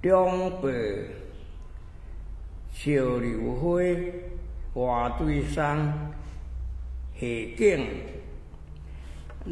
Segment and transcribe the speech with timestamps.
[0.00, 0.68] 中白
[2.72, 3.82] 笑流花，
[4.72, 5.92] 花对山
[7.18, 7.26] 下
[7.56, 7.84] 景，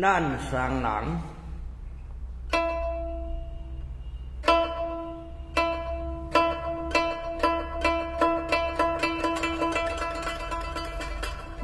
[0.01, 1.19] 咱三人。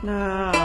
[0.04, 0.61] 那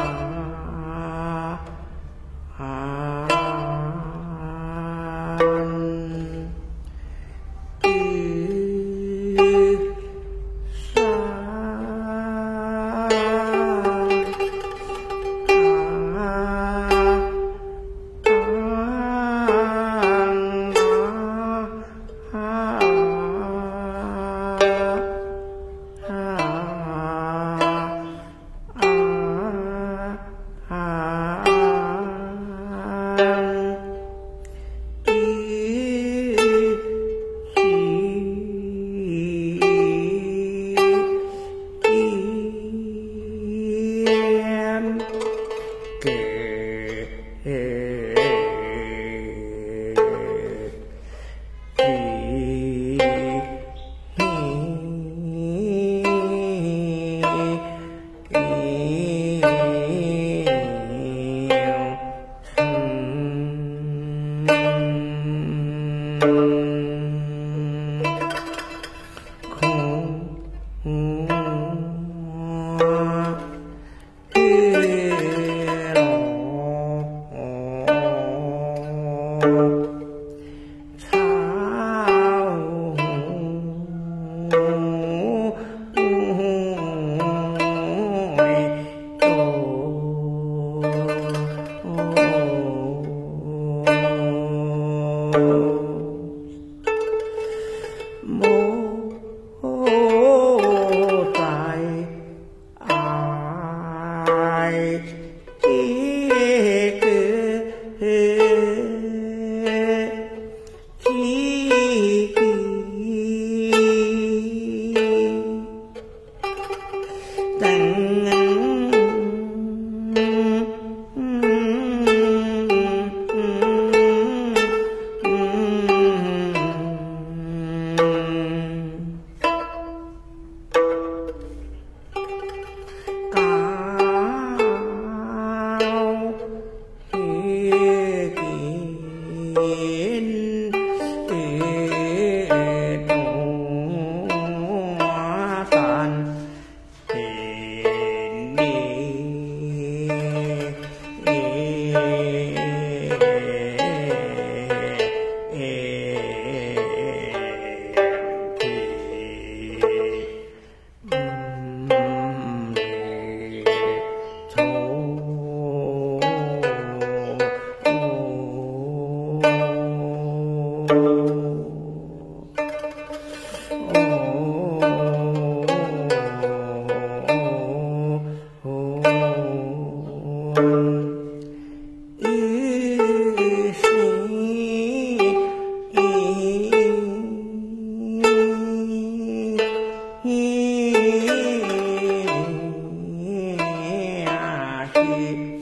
[195.17, 195.56] Amen.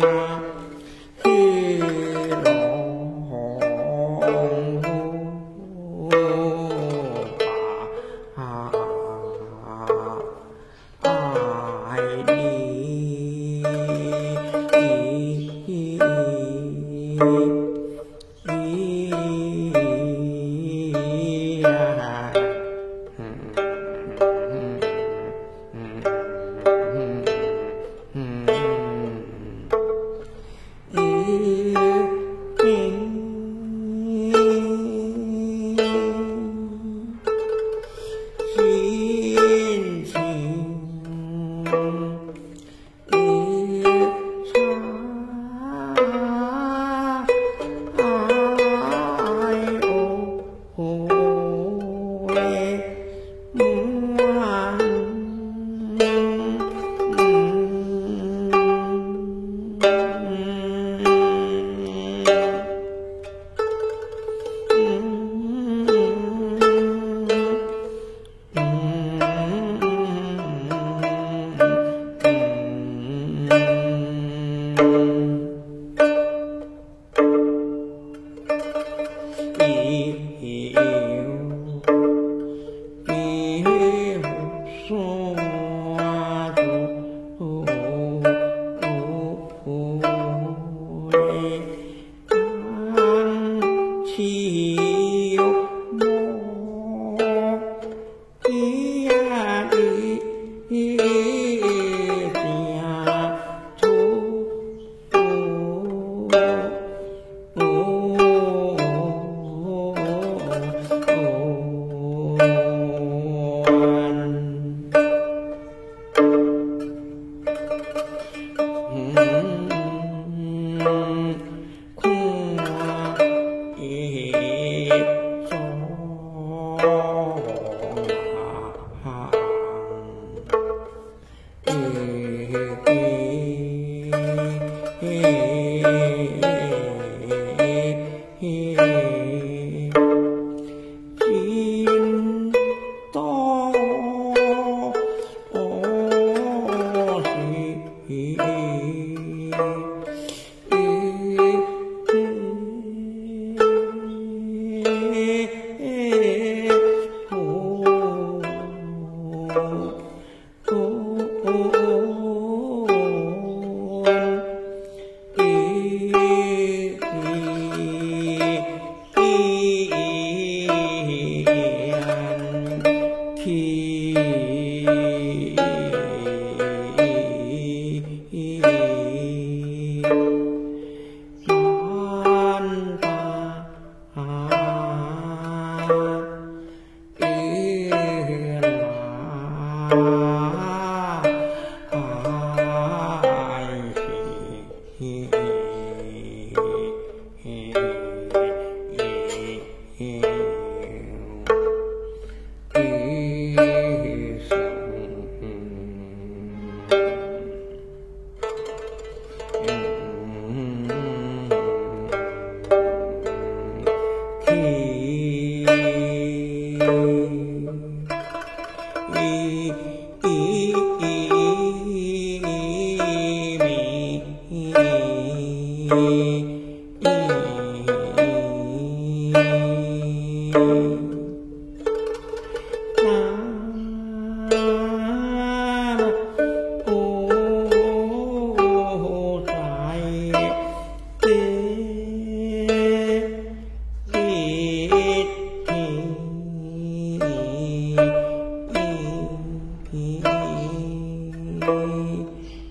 [0.00, 0.35] Mm-hmm.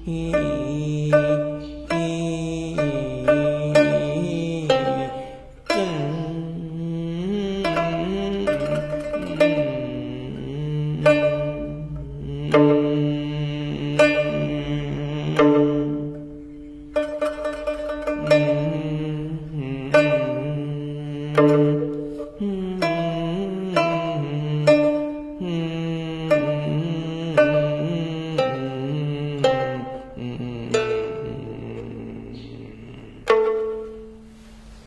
[0.06, 0.55] yeah.